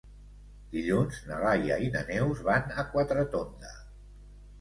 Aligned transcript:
Dilluns 0.75 1.19
na 1.27 1.35
Laia 1.43 1.77
i 1.87 1.89
na 1.95 2.01
Neus 2.07 2.41
van 2.47 2.73
a 2.77 2.87
Quatretonda. 2.95 3.75